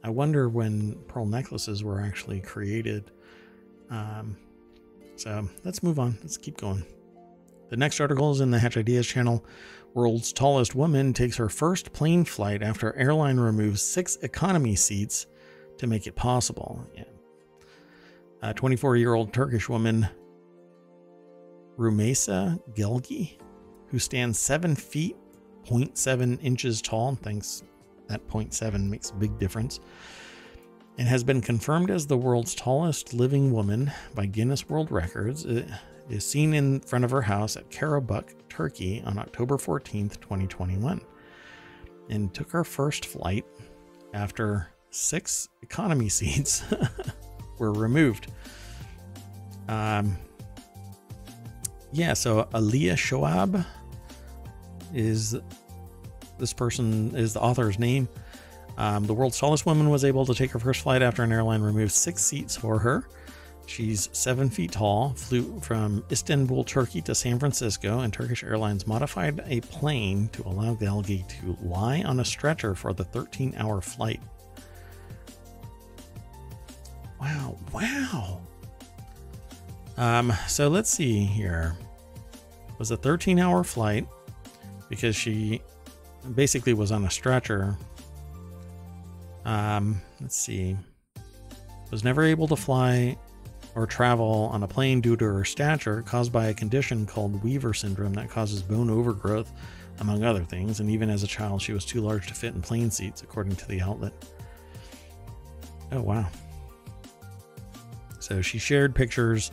[0.05, 3.11] I wonder when pearl necklaces were actually created.
[3.91, 4.37] Um,
[5.17, 6.17] so let's move on.
[6.23, 6.85] Let's keep going.
[7.69, 9.45] The next article is in the Hatch Ideas channel.
[9.95, 15.27] World's tallest woman takes her first plane flight after airline removes six economy seats
[15.79, 16.87] to make it possible.
[16.95, 17.05] Yeah.
[18.43, 20.09] A 24 year old Turkish woman,
[21.77, 23.39] Rumeysa Gelgi,
[23.89, 25.17] who stands 7 feet
[25.69, 27.63] 0.7 inches tall, and thinks
[28.09, 29.81] that 0.7 makes a big difference,
[30.99, 35.45] and has been confirmed as the world's tallest living woman by Guinness World Records.
[35.45, 35.69] It
[36.09, 41.01] is seen in front of her house at Karabük, Turkey on October 14th, 2021,
[42.09, 43.45] and took her first flight
[44.15, 46.63] after six economy seats
[47.59, 48.31] were removed.
[49.69, 50.17] Um,
[51.93, 53.65] yeah, so Aliyah Shoab
[54.95, 55.37] is
[56.39, 58.09] this person is the author's name.
[58.77, 61.63] Um, the world's tallest woman was able to take her first flight after an airline
[61.63, 63.05] removed six seats for her.
[63.67, 69.43] She's seven feet tall, flew from Istanbul, Turkey to San Francisco, and Turkish Airlines modified
[69.47, 74.23] a plane to allow Gelgi to lie on a stretcher for the 13 hour flight.
[77.21, 78.41] Wow, wow.
[79.97, 81.77] Um, so let's see here.
[82.69, 84.07] It was a 13 hour flight
[84.89, 85.61] because she
[86.35, 87.77] basically was on a stretcher.
[89.45, 90.77] Um, let's see.
[91.91, 93.17] Was never able to fly
[93.75, 97.75] or travel on a plane due to her stature caused by a condition called Weaver
[97.75, 99.51] syndrome that causes bone overgrowth,
[100.01, 100.81] among other things.
[100.81, 103.57] And even as a child, she was too large to fit in plane seats, according
[103.57, 104.13] to the outlet.
[105.93, 106.29] Oh, wow.
[108.29, 109.51] So she shared pictures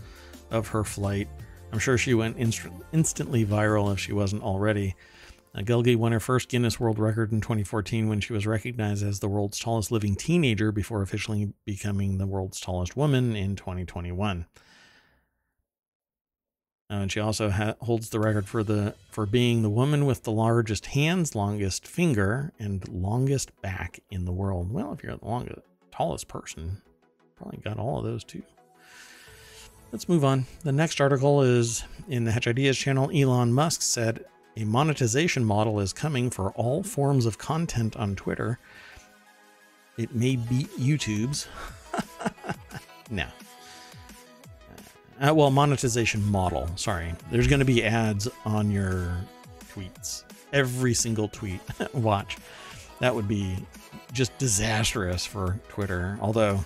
[0.52, 1.30] of her flight.
[1.72, 4.96] I'm sure she went inst- instantly viral if she wasn't already.
[5.56, 5.64] Uh,
[5.98, 9.58] won her first Guinness World Record in 2014 when she was recognized as the world's
[9.58, 14.46] tallest living teenager before officially becoming the world's tallest woman in 2021.
[16.92, 20.24] Uh, and she also ha- holds the record for the for being the woman with
[20.24, 24.70] the largest hands, longest finger, and longest back in the world.
[24.70, 25.62] Well, if you're the longest,
[25.92, 26.82] tallest person,
[27.38, 28.44] probably got all of those too.
[29.92, 30.46] Let's move on.
[30.64, 33.10] The next article is in the Hatch Ideas channel.
[33.14, 34.26] Elon Musk said
[34.58, 38.58] a monetization model is coming for all forms of content on Twitter.
[39.98, 41.48] It may beat YouTube's.
[43.10, 43.28] no.
[45.20, 46.70] Uh, well, monetization model.
[46.76, 47.14] Sorry.
[47.32, 49.18] There's going to be ads on your
[49.74, 50.24] tweets.
[50.52, 51.62] Every single tweet.
[51.94, 52.38] Watch.
[53.00, 53.58] That would be
[54.12, 56.18] just disastrous for Twitter.
[56.22, 56.64] Although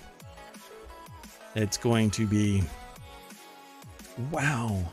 [1.54, 2.62] it's going to be.
[4.30, 4.84] Wow.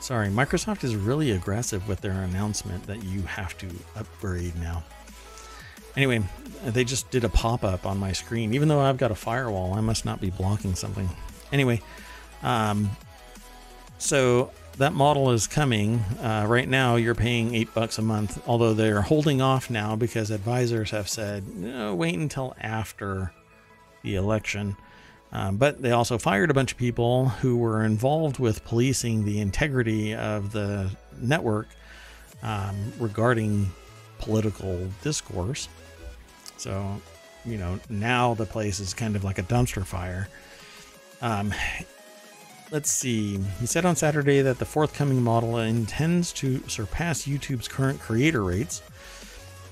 [0.00, 4.82] Sorry, Microsoft is really aggressive with their announcement that you have to upgrade now.
[5.96, 6.22] Anyway,
[6.64, 8.54] they just did a pop up on my screen.
[8.54, 11.08] Even though I've got a firewall, I must not be blocking something.
[11.52, 11.82] Anyway,
[12.42, 12.90] um,
[13.98, 15.98] so that model is coming.
[16.22, 20.30] Uh, right now, you're paying eight bucks a month, although they're holding off now because
[20.30, 23.32] advisors have said, no, wait until after
[24.02, 24.76] the election.
[25.32, 29.40] Um, but they also fired a bunch of people who were involved with policing the
[29.40, 31.68] integrity of the network
[32.42, 33.70] um, regarding
[34.18, 35.68] political discourse.
[36.56, 37.00] So,
[37.44, 40.28] you know, now the place is kind of like a dumpster fire.
[41.22, 41.54] Um,
[42.70, 43.38] let's see.
[43.60, 48.82] He said on Saturday that the forthcoming model intends to surpass YouTube's current creator rates.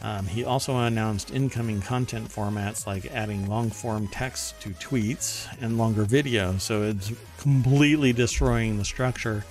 [0.00, 5.76] Um, he also announced incoming content formats like adding long form text to tweets and
[5.76, 6.56] longer video.
[6.58, 9.44] So it's completely destroying the structure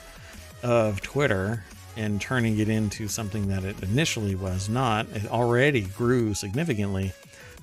[0.64, 1.64] of Twitter
[1.98, 5.08] and turning it into something that it initially was not.
[5.14, 7.12] It already grew significantly,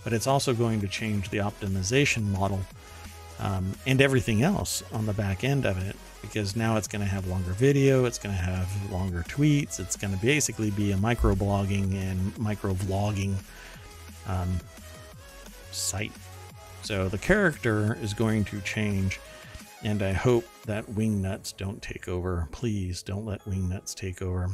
[0.02, 2.60] but it's also going to change the optimization model
[3.38, 5.96] um, and everything else on the back end of it
[6.26, 9.96] because now it's going to have longer video, it's going to have longer tweets, it's
[9.96, 13.34] going to basically be a micro blogging and micro vlogging
[14.26, 14.58] um,
[15.70, 16.12] site.
[16.82, 19.20] So the character is going to change,
[19.82, 22.48] and I hope that Wingnuts don't take over.
[22.52, 24.50] Please don't let Wingnuts take over.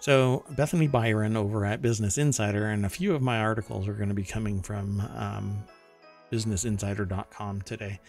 [0.00, 4.10] So Bethany Biron over at Business Insider, and a few of my articles are going
[4.10, 5.64] to be coming from um,
[6.30, 8.00] businessinsider.com today.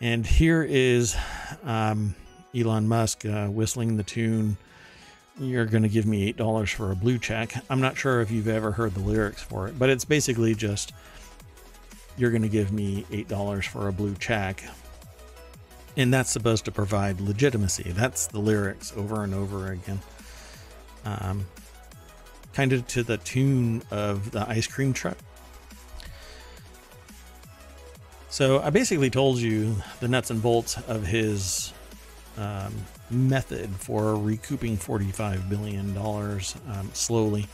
[0.00, 1.16] And here is
[1.64, 2.14] um,
[2.54, 4.56] Elon Musk uh, whistling the tune.
[5.38, 7.54] You're going to give me $8 for a blue check.
[7.68, 10.92] I'm not sure if you've ever heard the lyrics for it, but it's basically just
[12.16, 14.64] you're going to give me $8 for a blue check.
[15.96, 17.92] And that's supposed to provide legitimacy.
[17.92, 20.00] That's the lyrics over and over again.
[21.04, 21.46] Um,
[22.52, 25.16] kind of to the tune of the ice cream truck
[28.36, 31.72] So I basically told you the nuts and bolts of his
[32.36, 32.74] um,
[33.10, 37.46] method for recouping $45 billion um, slowly,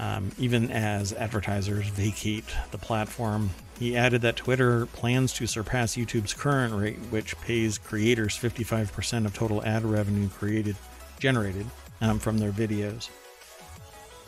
[0.00, 3.50] um, even as advertisers vacate the platform.
[3.78, 9.34] He added that Twitter plans to surpass YouTube's current rate, which pays creators 55% of
[9.34, 10.74] total ad revenue created
[11.20, 11.66] generated
[12.00, 13.08] um, from their videos.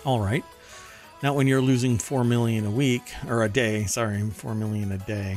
[0.05, 0.45] All right.
[1.23, 4.99] Not when you're losing 4 million a week or a day, sorry, 4 million a
[4.99, 5.37] day.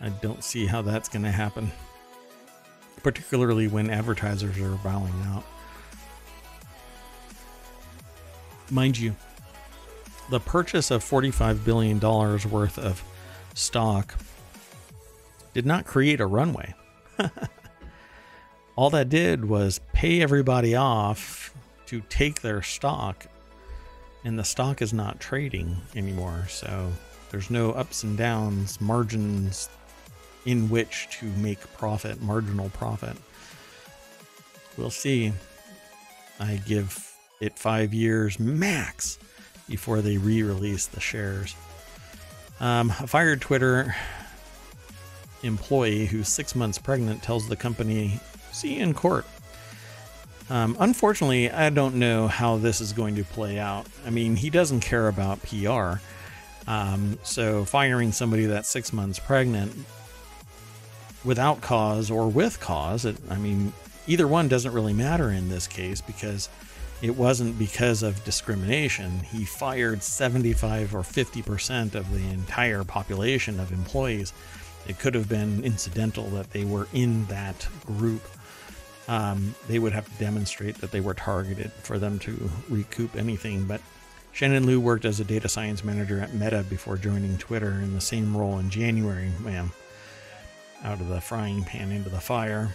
[0.00, 1.72] I don't see how that's going to happen.
[3.02, 5.44] Particularly when advertisers are bowing out.
[8.70, 9.16] Mind you,
[10.30, 13.02] the purchase of $45 billion worth of
[13.54, 14.14] stock
[15.54, 16.74] did not create a runway.
[18.76, 21.54] All that did was pay everybody off
[21.86, 23.26] to take their stock
[24.24, 26.46] and the stock is not trading anymore.
[26.48, 26.92] So
[27.30, 29.68] there's no ups and downs, margins
[30.44, 33.16] in which to make profit, marginal profit.
[34.76, 35.32] We'll see.
[36.40, 39.18] I give it five years max
[39.68, 41.54] before they re release the shares.
[42.60, 43.94] Um, a fired Twitter
[45.42, 48.20] employee who's six months pregnant tells the company,
[48.52, 49.26] see you in court.
[50.52, 53.86] Um, unfortunately, I don't know how this is going to play out.
[54.06, 55.94] I mean, he doesn't care about PR.
[56.70, 59.72] Um, so firing somebody that's six months pregnant
[61.24, 63.72] without cause or with cause, it, I mean,
[64.06, 66.50] either one doesn't really matter in this case because
[67.00, 69.20] it wasn't because of discrimination.
[69.20, 74.34] He fired 75 or 50% of the entire population of employees.
[74.86, 78.20] It could have been incidental that they were in that group
[79.08, 83.64] um, they would have to demonstrate that they were targeted for them to recoup anything.
[83.64, 83.80] But
[84.32, 88.00] Shannon Liu worked as a data science manager at Meta before joining Twitter in the
[88.00, 89.30] same role in January.
[89.40, 89.70] Man,
[90.84, 92.74] out of the frying pan into the fire.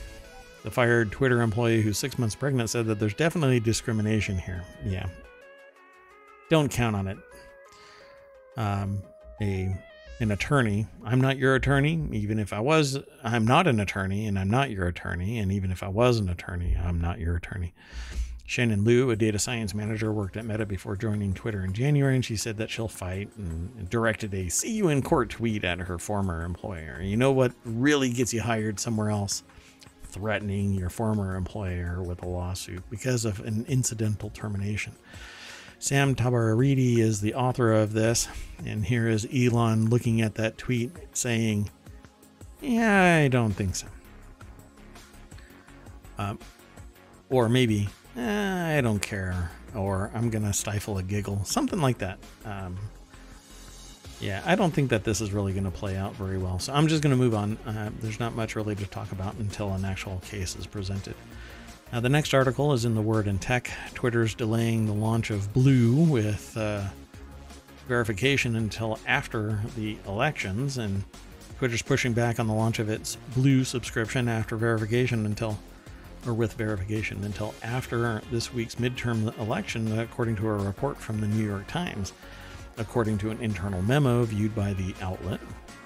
[0.63, 4.63] The fired Twitter employee who's six months pregnant said that there's definitely discrimination here.
[4.85, 5.07] Yeah.
[6.49, 7.17] Don't count on it.
[8.57, 9.01] Um,
[9.41, 9.75] a
[10.19, 10.87] an attorney.
[11.03, 12.07] I'm not your attorney.
[12.11, 15.37] Even if I was, I'm not an attorney, and I'm not your attorney.
[15.39, 17.73] And even if I was an attorney, I'm not your attorney.
[18.45, 22.23] Shannon Liu, a data science manager, worked at Meta before joining Twitter in January, and
[22.23, 25.99] she said that she'll fight and directed a see you in court tweet at her
[25.99, 27.01] former employer.
[27.01, 29.43] You know what really gets you hired somewhere else?
[30.03, 34.93] Threatening your former employer with a lawsuit because of an incidental termination.
[35.79, 38.27] Sam Tabahriti is the author of this,
[38.65, 41.69] and here is Elon looking at that tweet saying,
[42.61, 43.87] Yeah, I don't think so.
[46.17, 46.39] Um,
[47.29, 51.99] or maybe, eh, I don't care, or I'm going to stifle a giggle, something like
[51.99, 52.17] that.
[52.43, 52.77] Um,
[54.19, 56.57] yeah, I don't think that this is really going to play out very well.
[56.57, 57.55] So I'm just going to move on.
[57.67, 61.13] Uh, there's not much really to talk about until an actual case is presented.
[61.93, 63.71] Now, the next article is in the Word and Tech.
[63.93, 66.83] Twitter's delaying the launch of Blue with uh,
[67.87, 71.05] verification until after the elections, and
[71.57, 75.57] Twitter's pushing back on the launch of its Blue subscription after verification until,
[76.25, 81.27] or with verification until after this week's midterm election, according to a report from the
[81.27, 82.11] New York Times.
[82.77, 85.39] According to an internal memo viewed by the outlet,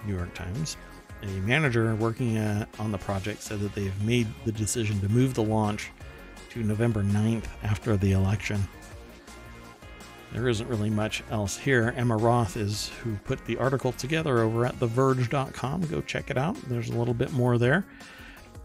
[0.05, 0.77] New York Times,
[1.23, 5.33] a manager working uh, on the project said that they've made the decision to move
[5.33, 5.91] the launch
[6.49, 8.67] to November 9th after the election.
[10.33, 11.93] There isn't really much else here.
[11.97, 15.87] Emma Roth is who put the article together over at TheVerge.com.
[15.87, 16.55] Go check it out.
[16.69, 17.85] There's a little bit more there.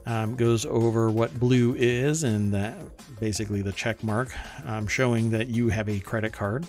[0.07, 2.77] Um, goes over what blue is and that
[3.19, 4.33] basically the check mark
[4.65, 6.65] um, showing that you have a credit card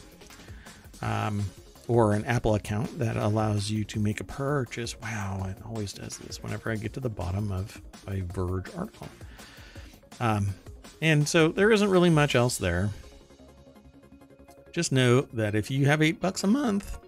[1.04, 1.46] um,
[1.88, 5.00] or an Apple account that allows you to make a purchase.
[5.00, 9.08] Wow, it always does this whenever I get to the bottom of a Verge article.
[10.20, 10.50] Um,
[11.02, 12.90] and so there isn't really much else there.
[14.72, 17.00] Just know that if you have eight bucks a month,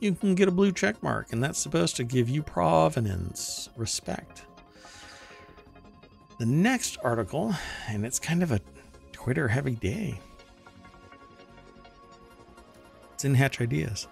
[0.00, 4.42] you can get a blue check mark, and that's supposed to give you provenance, respect.
[6.38, 7.54] The next article,
[7.88, 8.60] and it's kind of a
[9.12, 10.20] Twitter heavy day.
[13.24, 14.08] In Hatch Ideas.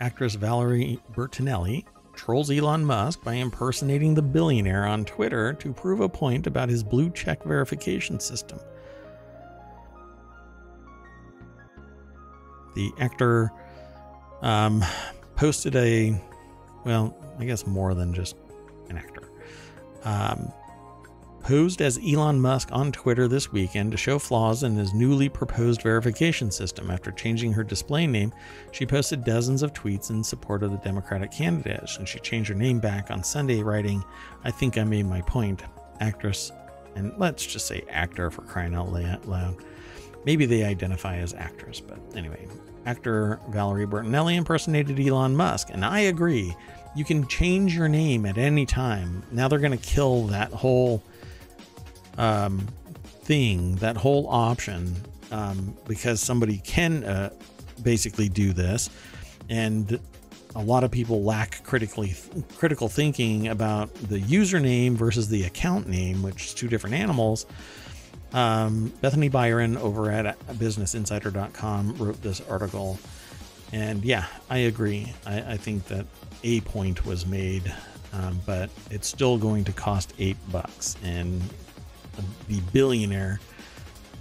[0.00, 1.84] Actress Valerie Bertinelli
[2.14, 6.82] trolls Elon Musk by impersonating the billionaire on Twitter to prove a point about his
[6.82, 8.58] blue check verification system.
[12.74, 13.50] The actor
[14.42, 14.84] um,
[15.34, 16.20] posted a,
[16.84, 18.36] well, I guess more than just
[18.88, 19.30] an actor.
[20.04, 20.52] Um,
[21.46, 25.80] posed as Elon Musk on Twitter this weekend to show flaws in his newly proposed
[25.80, 26.90] verification system.
[26.90, 28.32] After changing her display name,
[28.72, 32.54] she posted dozens of tweets in support of the Democratic candidates, and she changed her
[32.56, 34.02] name back on Sunday, writing,
[34.42, 35.62] I think I made my point.
[36.00, 36.50] Actress,
[36.96, 39.56] and let's just say actor for crying out loud.
[40.24, 42.48] Maybe they identify as actress, but anyway.
[42.86, 46.56] Actor Valerie Bertinelli impersonated Elon Musk, and I agree.
[46.96, 49.22] You can change your name at any time.
[49.30, 51.04] Now they're going to kill that whole
[52.18, 52.66] um,
[53.22, 54.94] thing, that whole option,
[55.30, 57.30] um, because somebody can uh,
[57.82, 58.90] basically do this,
[59.48, 59.98] and
[60.54, 62.14] a lot of people lack critically
[62.56, 67.44] critical thinking about the username versus the account name, which is two different animals.
[68.32, 72.98] Um, Bethany Biron over at BusinessInsider.com wrote this article,
[73.72, 75.12] and yeah, I agree.
[75.26, 76.06] I, I think that
[76.42, 77.72] a point was made,
[78.12, 81.42] um, but it's still going to cost eight bucks, and
[82.48, 83.40] the billionaire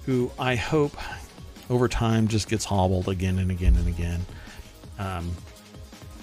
[0.06, 0.96] who I hope
[1.70, 4.26] over time just gets hobbled again and again and again.
[5.00, 5.32] Um,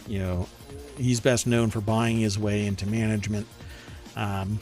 [0.07, 0.49] you know,
[0.97, 3.47] he's best known for buying his way into management.
[4.17, 4.61] Um,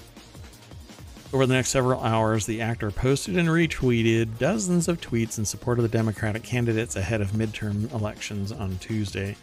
[1.32, 5.78] over the next several hours, the actor posted and retweeted dozens of tweets in support
[5.78, 9.36] of the Democratic candidates ahead of midterm elections on Tuesday.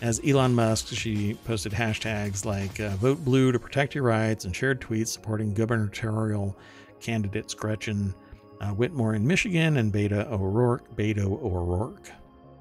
[0.00, 4.54] As Elon Musk, she posted hashtags like uh, vote blue to protect your rights and
[4.54, 6.56] shared tweets supporting gubernatorial
[7.00, 8.14] candidates Gretchen
[8.60, 12.10] uh, Whitmer in Michigan and Beto O'Rourke, Beto O'Rourke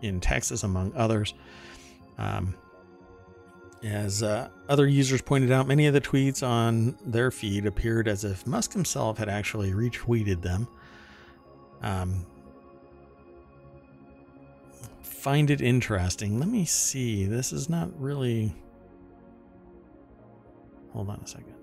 [0.01, 1.33] in Texas, among others.
[2.17, 2.55] Um,
[3.83, 8.23] as uh, other users pointed out, many of the tweets on their feed appeared as
[8.23, 10.67] if Musk himself had actually retweeted them.
[11.81, 12.25] Um,
[15.01, 16.39] find it interesting.
[16.39, 17.25] Let me see.
[17.25, 18.53] This is not really.
[20.93, 21.56] Hold on a second.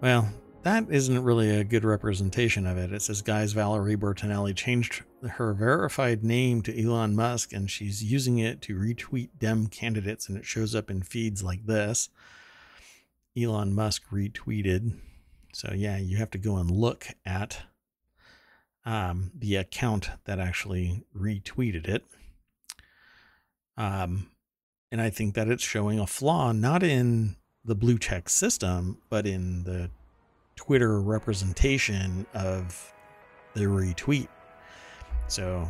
[0.00, 0.28] Well,
[0.62, 2.92] that isn't really a good representation of it.
[2.92, 8.38] It says, guys, Valerie Bertinelli changed her verified name to Elon Musk and she's using
[8.38, 12.10] it to retweet Dem candidates, and it shows up in feeds like this.
[13.36, 14.98] Elon Musk retweeted.
[15.54, 17.62] So, yeah, you have to go and look at
[18.84, 22.04] um, the account that actually retweeted it.
[23.78, 24.30] Um,
[24.92, 27.36] and I think that it's showing a flaw, not in
[27.66, 29.90] the blue check system, but in the
[30.54, 32.92] Twitter representation of
[33.54, 34.28] the retweet.
[35.28, 35.68] So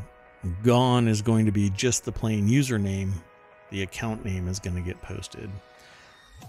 [0.62, 3.12] gone is going to be just the plain username.
[3.70, 5.50] The account name is going to get posted.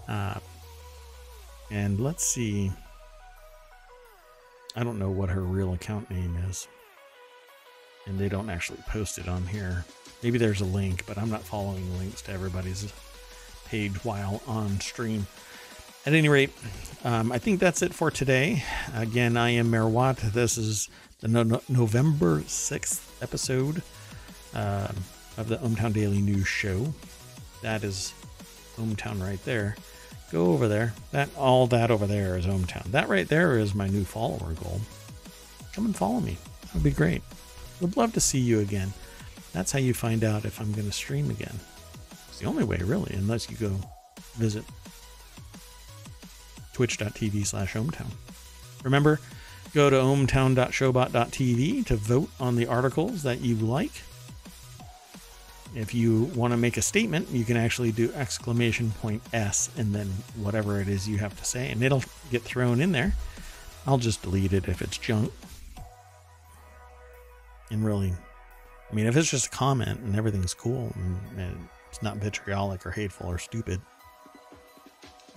[0.06, 0.38] Uh,
[1.70, 2.70] and let's see.
[4.76, 6.68] I don't know what her real account name is.
[8.06, 9.84] And they don't actually post it on here.
[10.22, 12.92] Maybe there's a link, but I'm not following links to everybody's
[13.68, 15.26] page while on stream.
[16.06, 16.50] At any rate,
[17.04, 18.62] um, I think that's it for today.
[18.94, 20.88] Again, I am Mayor This is
[21.20, 23.82] the no- November 6th episode.
[24.54, 24.88] Uh,
[25.38, 26.92] of the ohmTown Daily News Show.
[27.62, 28.12] That is
[28.76, 29.76] ohmTown right there.
[30.32, 30.92] Go over there.
[31.12, 32.84] That all that over there is ohmTown.
[32.90, 34.80] That right there is my new follower goal.
[35.72, 36.36] Come and follow me.
[36.62, 37.22] That would be great.
[37.80, 38.92] Would love to see you again.
[39.52, 41.58] That's how you find out if I'm going to stream again.
[42.38, 43.72] It's the only way, really, unless you go
[44.36, 44.62] visit
[46.72, 48.12] twitch.tv slash ohmtown.
[48.84, 49.18] Remember,
[49.74, 53.90] go to ohmtown.showbot.tv to vote on the articles that you like.
[55.74, 59.92] If you want to make a statement, you can actually do exclamation point S and
[59.92, 63.14] then whatever it is you have to say, and it'll get thrown in there.
[63.84, 65.32] I'll just delete it if it's junk.
[67.72, 68.12] And really,
[68.88, 72.86] I mean, if it's just a comment and everything's cool and, and it's not vitriolic
[72.86, 73.80] or hateful or stupid,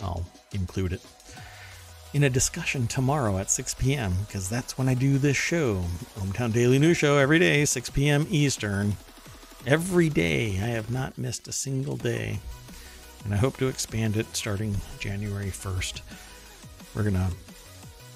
[0.02, 1.02] I'll include it
[2.14, 4.14] in a discussion tomorrow at 6 p.m.
[4.26, 5.84] because that's when I do this show.
[6.18, 8.28] ohmTown Daily News Show every day, 6 p.m.
[8.30, 8.98] Eastern.
[9.66, 10.60] Every day.
[10.62, 12.40] I have not missed a single day.
[13.24, 16.02] And I hope to expand it starting January 1st.
[16.96, 17.30] We're going to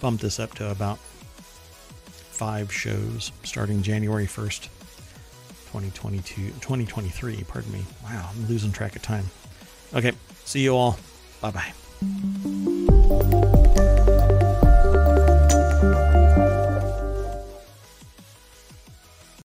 [0.01, 4.67] bump this up to about five shows starting January 1st,
[5.81, 7.43] 2022, 2023.
[7.47, 7.83] Pardon me.
[8.03, 9.25] Wow, I'm losing track of time.
[9.93, 10.13] Okay,
[10.45, 10.97] see you all.
[11.41, 11.73] Bye bye.